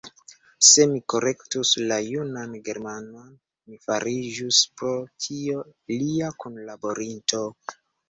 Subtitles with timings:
[0.67, 3.29] Se mi korektus la junan Germanon,
[3.69, 4.97] mi fariĝus, pro
[5.29, 5.63] tio,
[5.97, 7.49] lia kunlaborinto.